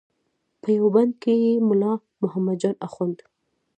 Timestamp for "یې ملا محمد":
1.43-2.57